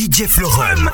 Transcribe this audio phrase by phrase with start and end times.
[0.00, 0.88] DJ Florum.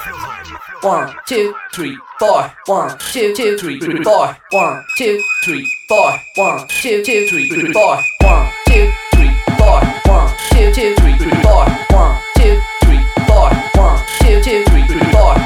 [0.82, 2.52] 1, 2, 3, 4.
[2.66, 4.36] 1, 2, 2, 3, 4.
[4.50, 6.20] 1, 2, 3, 4.
[6.34, 8.02] 1, 2, 2, 3, 4.
[8.24, 9.82] 1, 2, 3, 4.
[10.08, 11.68] 1, 2, 2, 3, 4.
[11.94, 12.98] 1, 2, 3,
[13.28, 13.52] 4.
[13.76, 14.02] 1,
[14.42, 15.45] 2, 3, 4.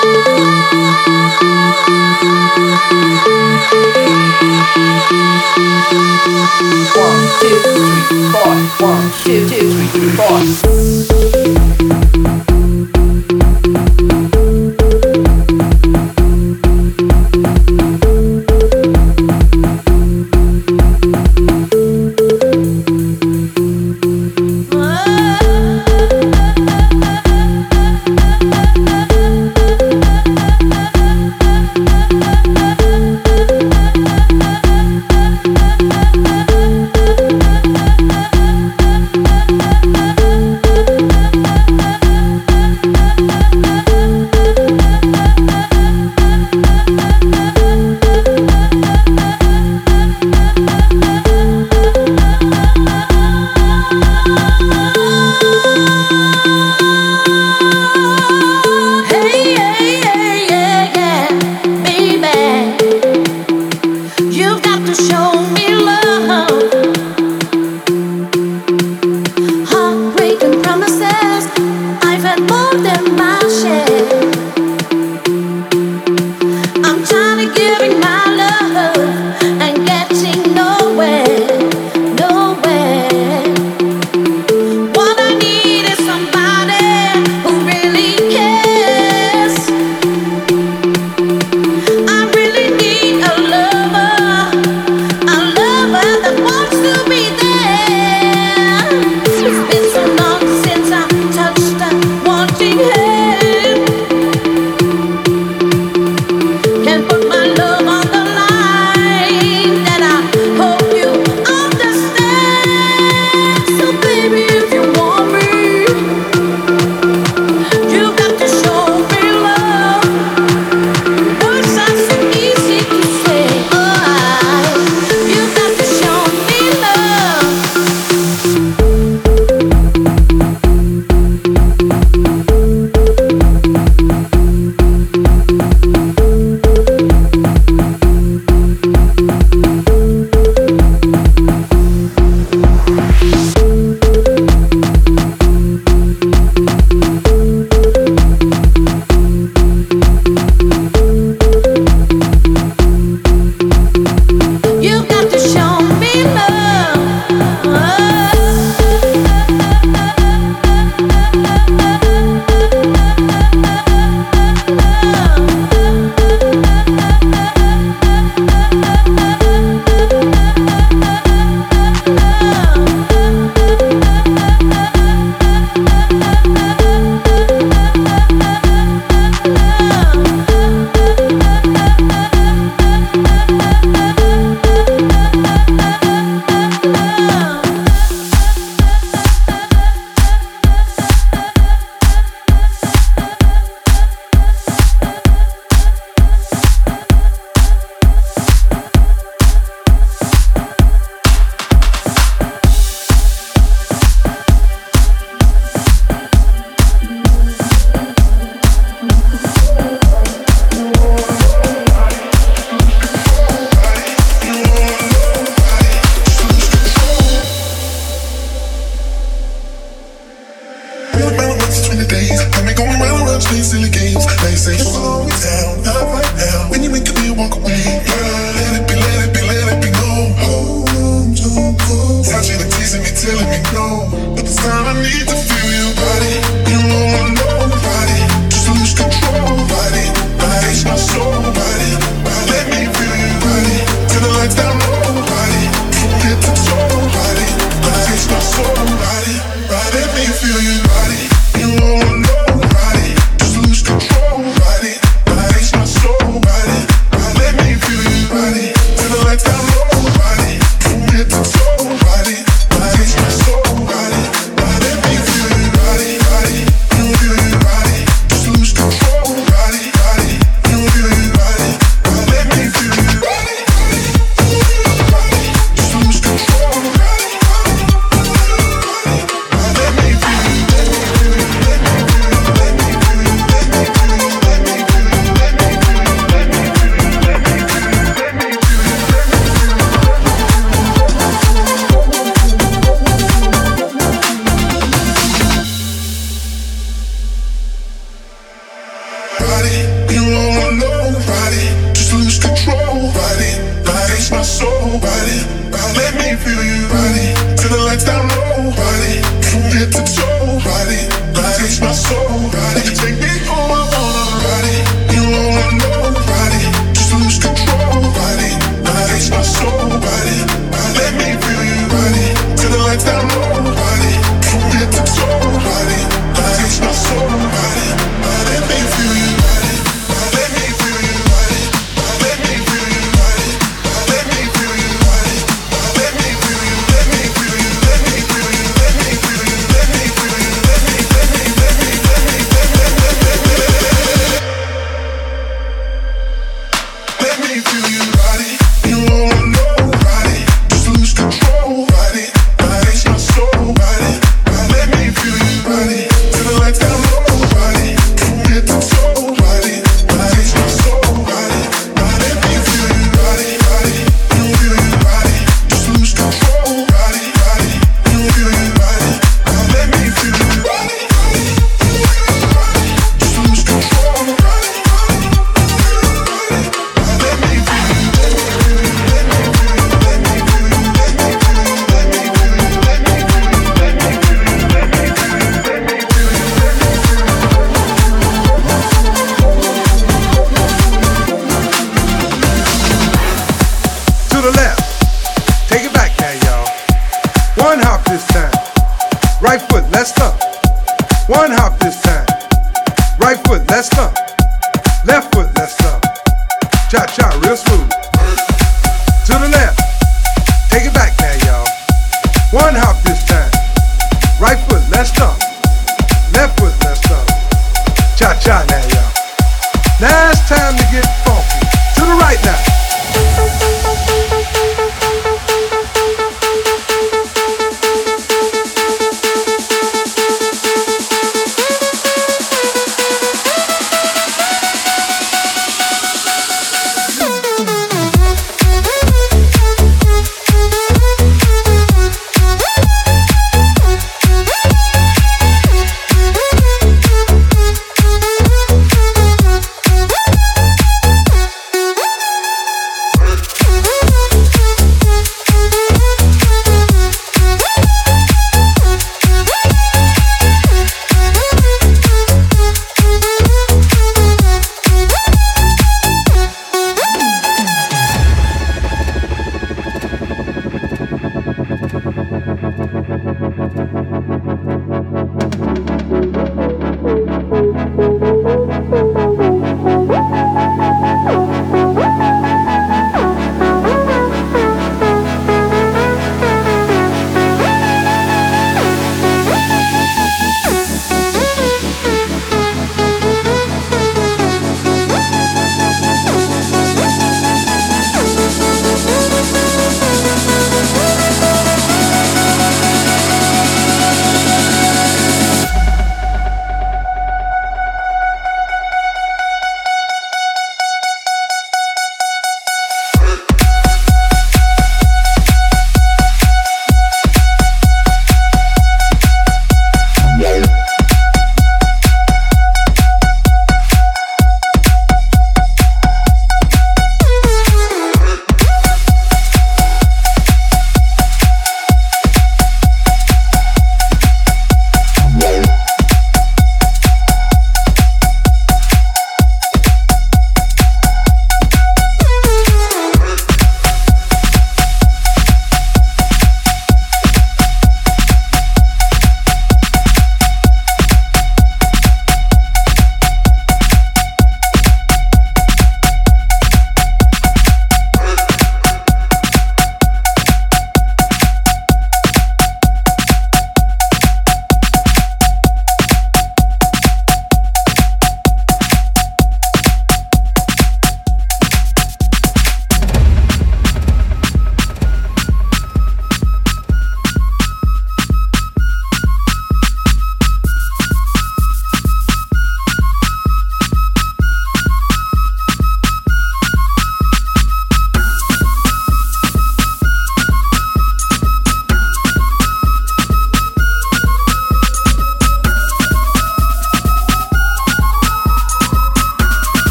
[0.00, 0.08] One,
[7.38, 8.00] two, three,
[8.32, 8.56] four.
[8.86, 11.69] One, two, two, three, four.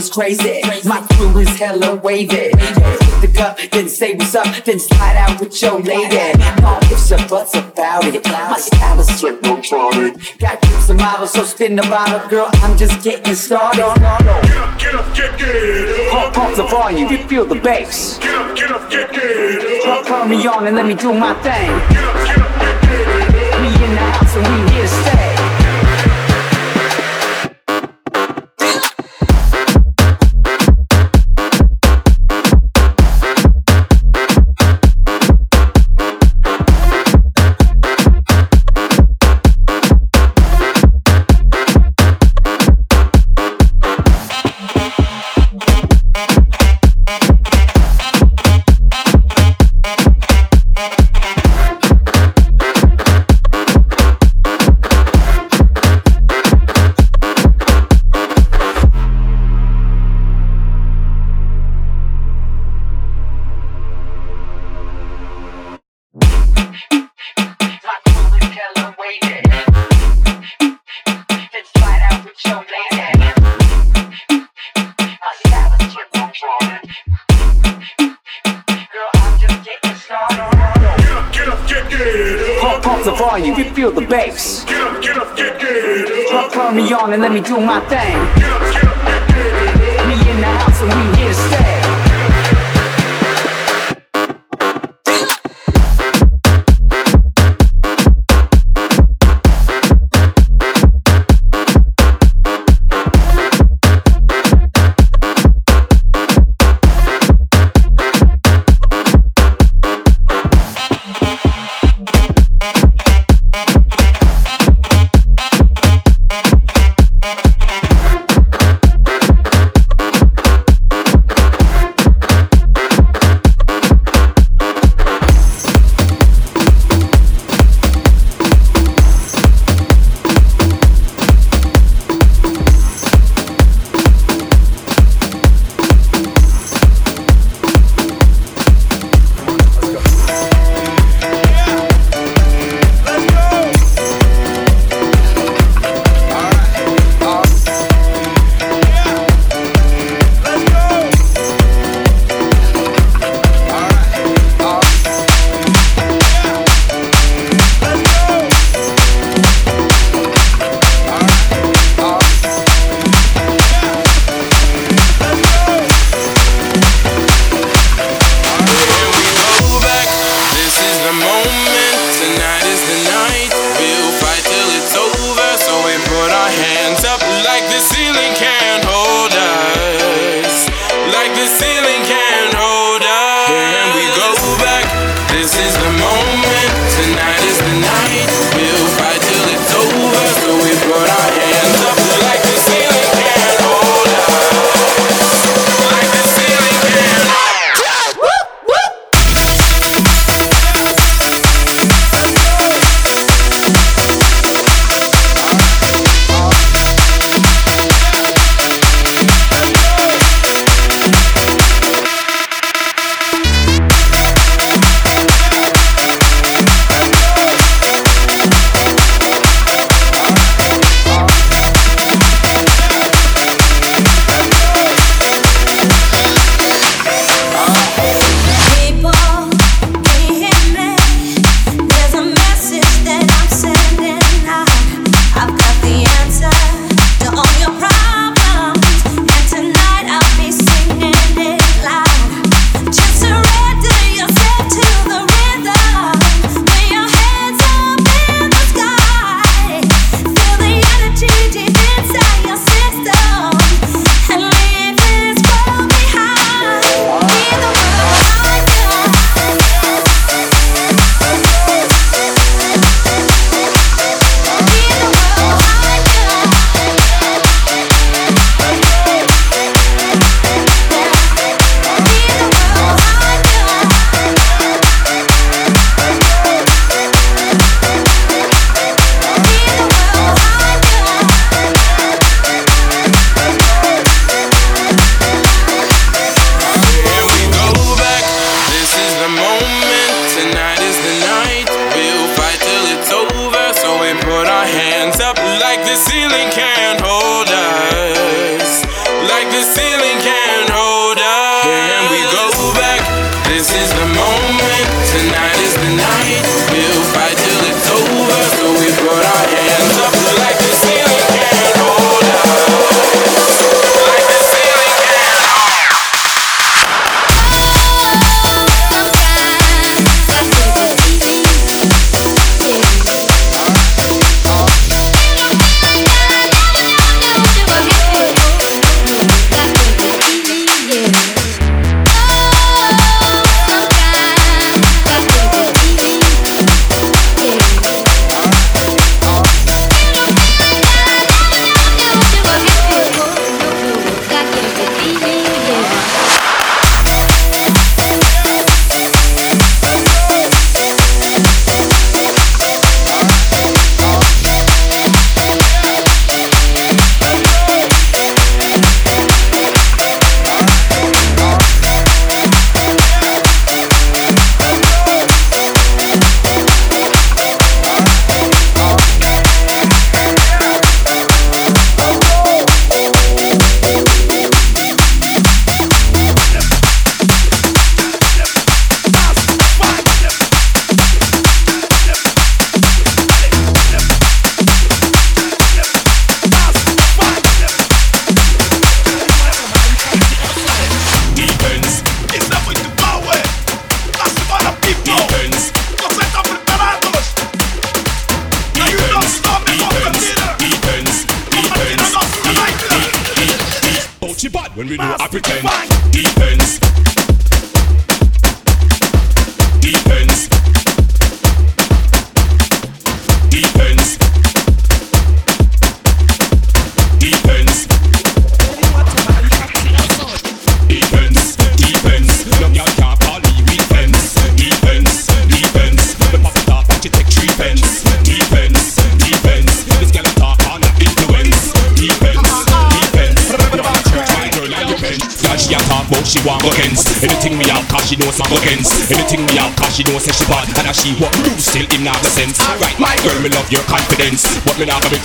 [0.00, 0.62] is crazy.
[0.88, 2.50] My crew is hella wavy.
[2.52, 6.38] Pick the cup, then say what's up, then slide out with your lady.
[6.62, 8.24] No ifs or buts about it.
[8.24, 10.38] My style is technotronic.
[10.38, 12.48] Got groups of models, so spin the bottle, girl.
[12.64, 13.78] I'm just getting started.
[13.78, 16.32] Get up, get up, get get up.
[16.32, 18.18] Pump the volume, you feel the bass.
[18.18, 20.06] Get up, get up, get get up.
[20.06, 21.70] Turn me on and let me do my thing.
[21.92, 23.60] Get up, get up, get get.
[23.60, 24.82] We in the house and we here.
[24.82, 25.09] to stay.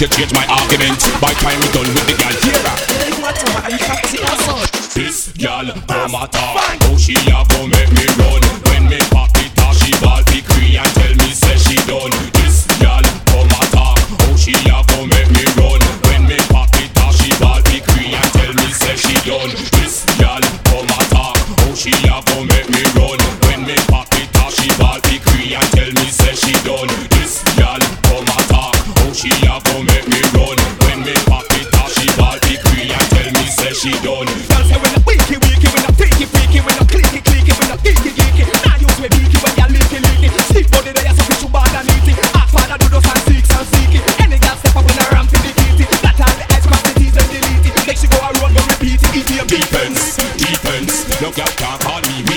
[0.02, 0.25] make it
[49.94, 51.22] deepens, deepens.
[51.22, 52.35] No girl can't call me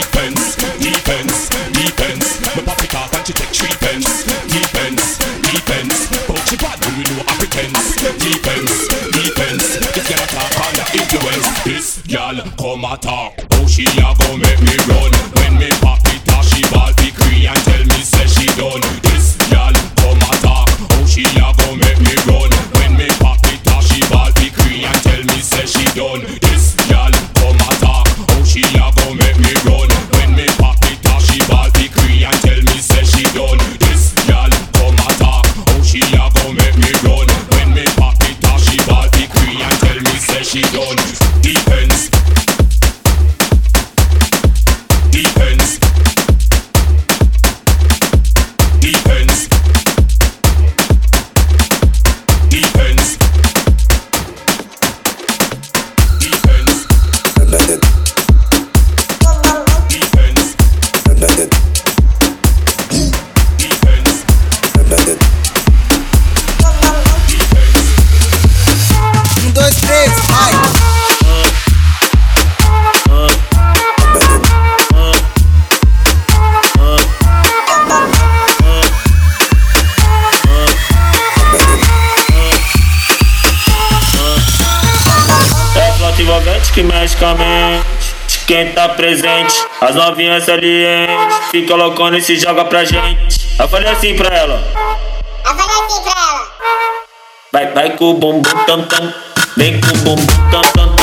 [89.89, 93.57] As novinhas salientes se colocando e se joga pra gente.
[93.59, 94.63] Eu falei assim pra ela.
[95.47, 96.49] Eu falei assim pra ela.
[97.51, 99.15] Vai, vai com o bumbum tam tam.
[99.57, 100.98] Vem com o bumbum tam tam.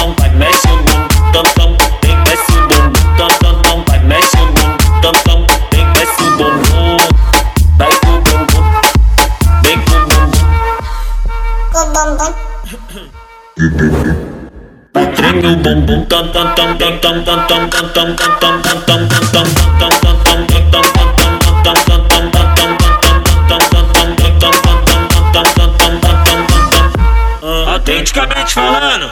[27.68, 29.10] Autenticamente falando,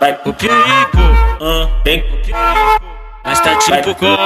[0.00, 0.58] vai pro perigo,
[1.84, 2.80] vem pro perigo,
[3.24, 4.16] mas tá tipo como?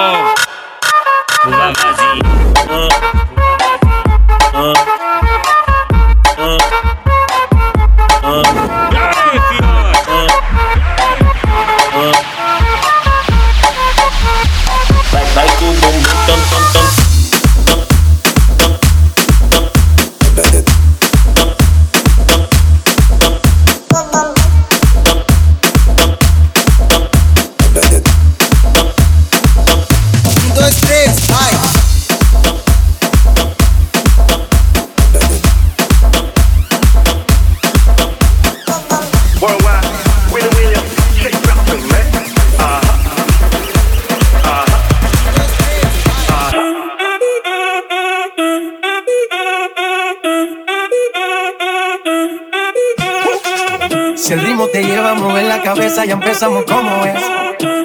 [55.75, 57.23] cabeza, empezamos como es.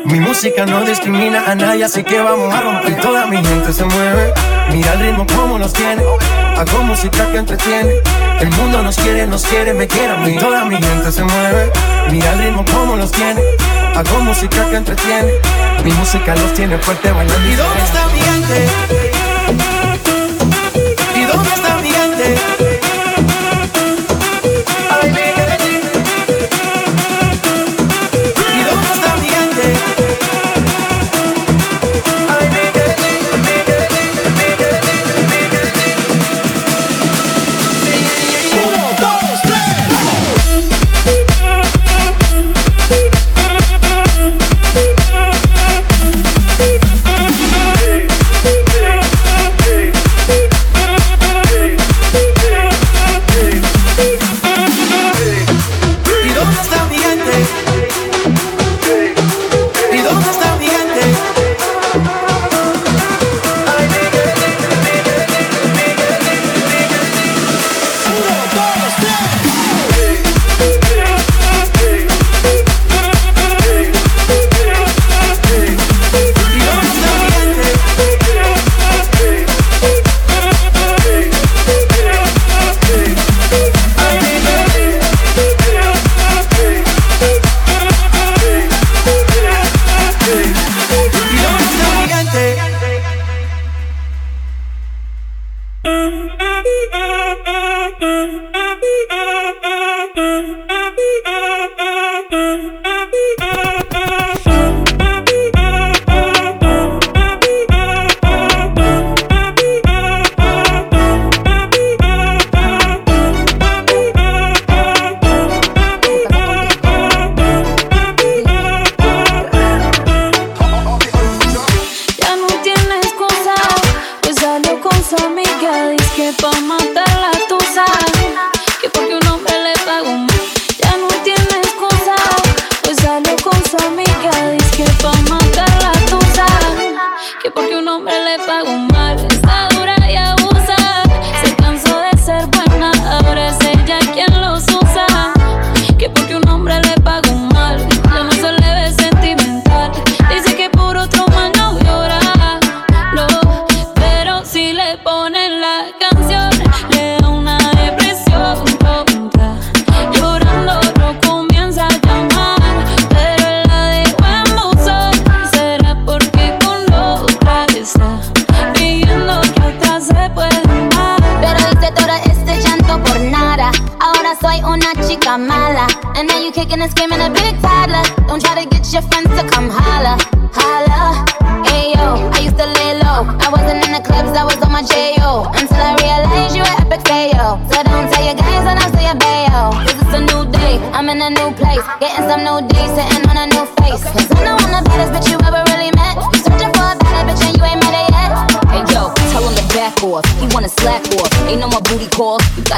[0.05, 3.01] Mi música no discrimina a nadie, así que vamos a romper.
[3.01, 4.33] Toda mi gente se mueve,
[4.71, 6.01] mira el ritmo como nos tiene.
[6.57, 7.95] Hago música que entretiene.
[8.39, 10.37] El mundo nos quiere, nos quiere, me quiere a mí.
[10.37, 11.71] Toda mi gente se mueve,
[12.09, 13.41] mira el ritmo como nos tiene.
[13.95, 15.33] Hago música que entretiene.
[15.83, 17.49] Mi música los tiene fuerte bailando.
[17.49, 19.32] ¿Y dónde está mi gente?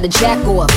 [0.07, 0.74] Gotta jack off.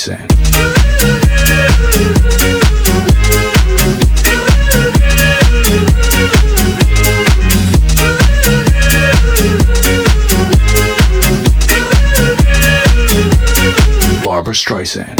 [0.00, 0.26] saying?
[14.24, 15.19] Barbra Streisand.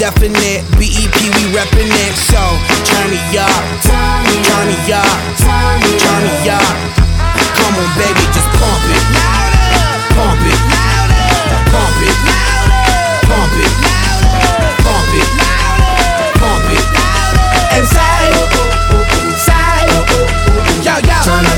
[0.00, 0.64] definite.
[0.80, 2.16] BEP, we reppin' it.
[2.32, 2.40] So,
[2.88, 3.52] turn me up,
[3.84, 4.40] turn me
[4.96, 5.04] up,
[5.36, 6.76] turn me up.
[7.60, 9.04] Come on, baby, just pump it.
[10.16, 10.56] Pump it.
[11.68, 12.16] Pump it.
[13.28, 13.72] Pump it.
[14.80, 15.28] Pump it.
[16.40, 16.86] Pump it.
[17.76, 17.84] And
[20.82, 20.96] yo,
[21.44, 21.49] yo.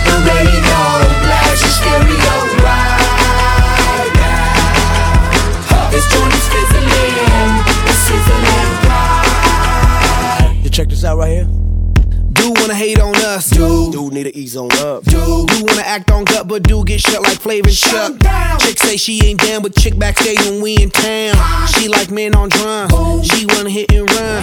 [12.62, 13.50] wanna hate on us.
[13.50, 15.02] Dude, dude need to ease on up.
[15.04, 18.58] Dude, we wanna act on gut, but do get shut like Flavor shut down?
[18.60, 21.34] Chick say she ain't down, but chick backstage when we in town.
[21.74, 22.88] She like men on drum.
[23.22, 24.38] She wanna hit and run.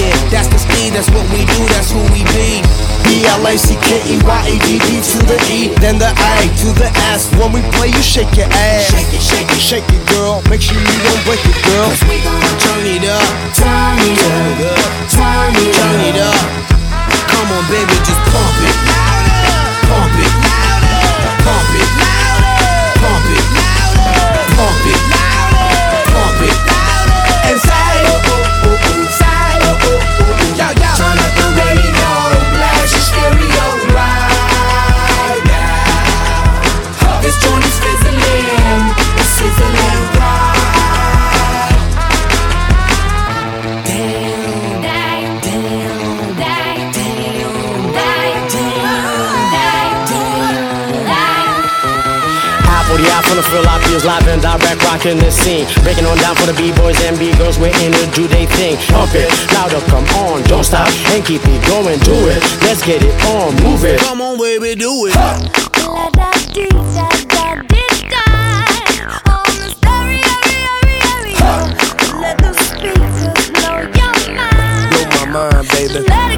[0.00, 0.96] Yeah, that's the speed.
[0.96, 1.60] That's what we do.
[1.68, 2.64] That's who we be.
[3.04, 6.08] B L A C K E Y A D D to the E, then the
[6.08, 7.28] A to the S.
[7.36, 8.88] When we play, you shake your ass.
[8.88, 10.40] Shake it, shake it, shake it, girl.
[10.48, 11.84] Make sure you don't break it, girl.
[11.92, 12.16] Cause we
[12.64, 16.77] turn it up, turn it up, turn it up, turn it up.
[17.32, 18.76] Come on, baby, just pump it.
[19.88, 20.32] Pump it.
[21.44, 21.88] Pump it.
[23.00, 23.28] Pump it.
[23.28, 23.44] Pump it.
[24.56, 25.17] Pump it.
[53.28, 55.66] from the Philippines, live and direct, rocking the scene.
[55.84, 58.76] Breaking on down for the B-boys and B-girls, we're in to do they thing.
[58.88, 62.40] Pump it, louder, come on, don't stop, and keep it going, do it.
[62.64, 64.00] Let's get it on, move it.
[64.00, 65.12] Come on, baby, do it.
[65.14, 65.36] Huh.
[72.20, 76.37] Let the speakers know your mind, baby.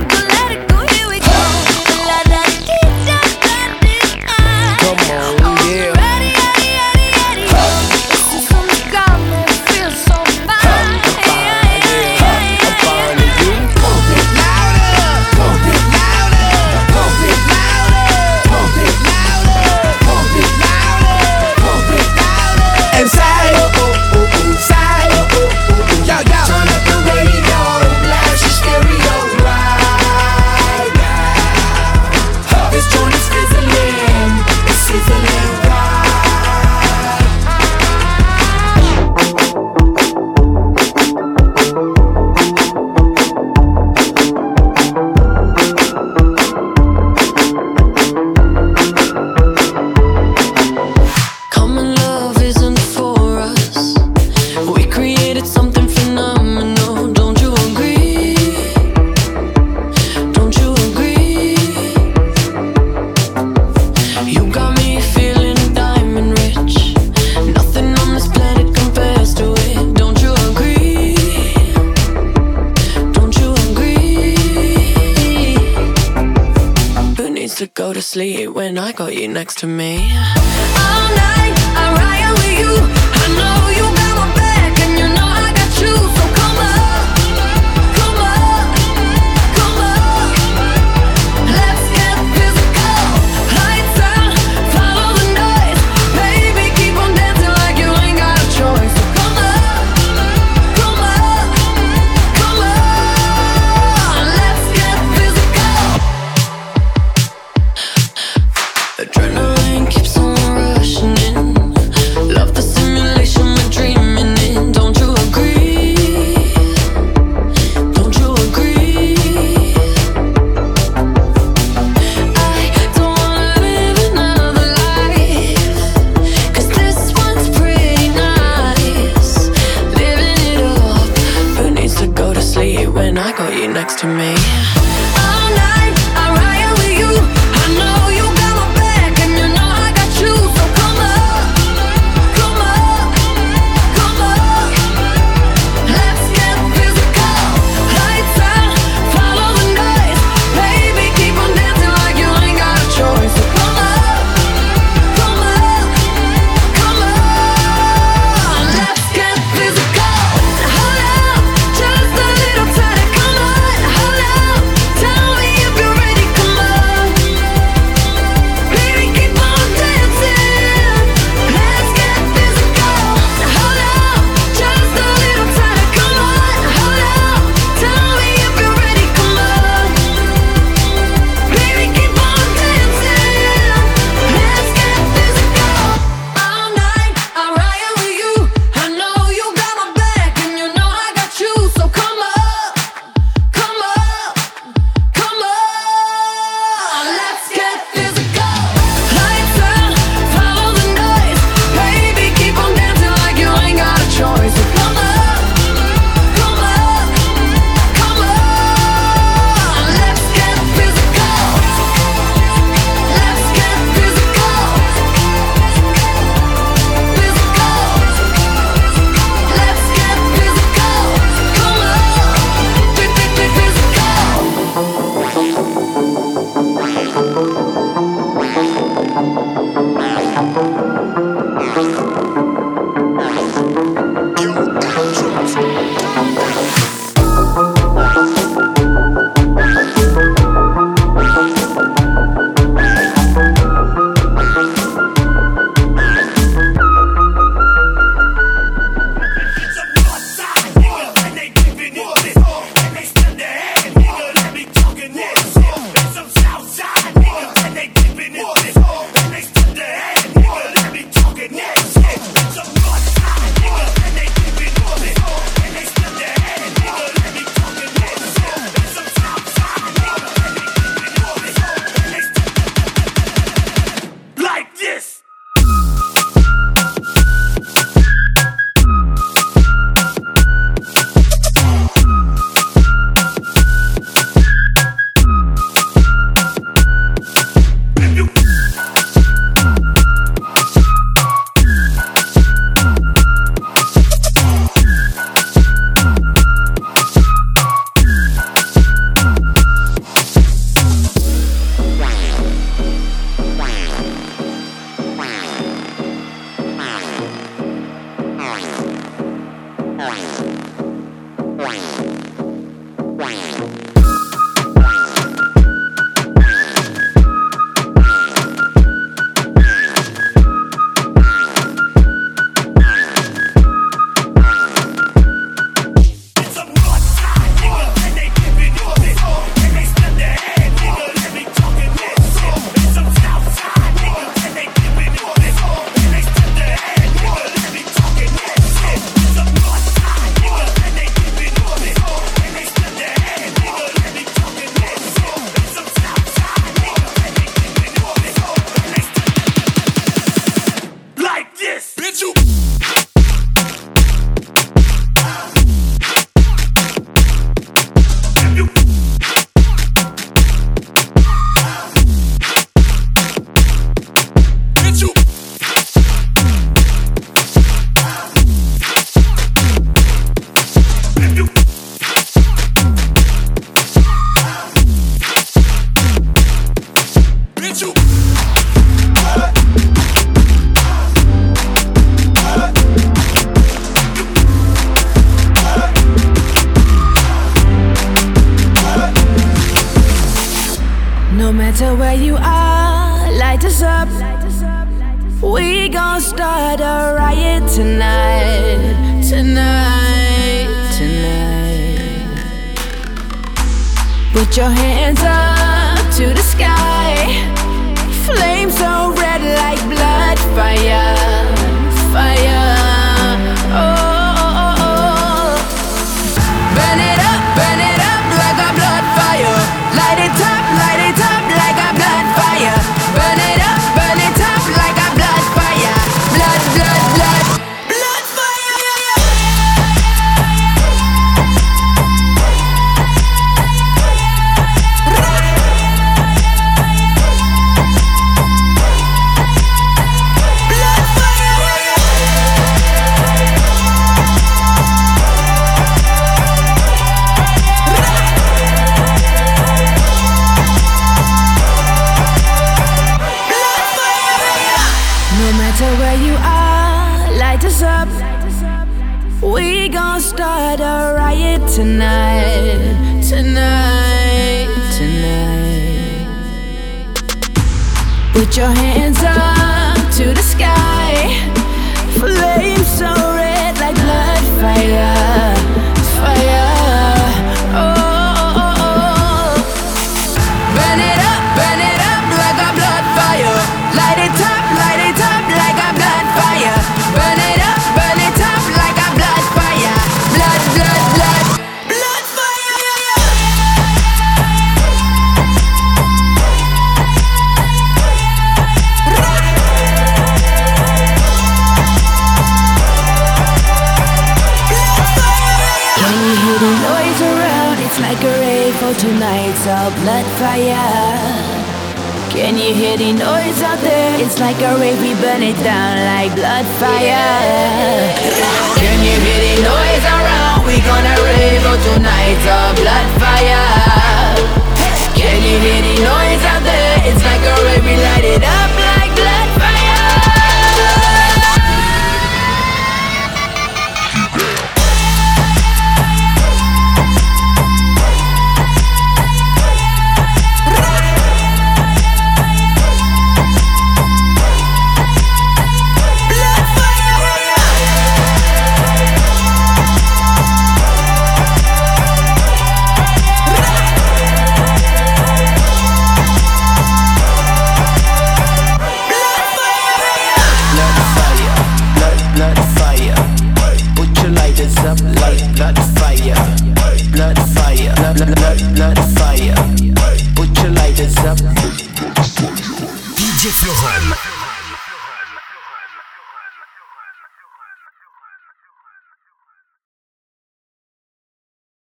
[78.10, 79.94] sleep when I got you next to me.
[79.94, 82.99] All night, I'm riding with you.